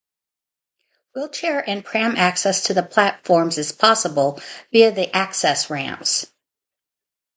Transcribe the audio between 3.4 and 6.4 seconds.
is possible, via the access ramps.